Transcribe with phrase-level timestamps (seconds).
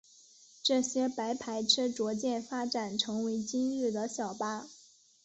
[0.63, 4.65] 这些白牌车逐渐发展成为今日的小巴。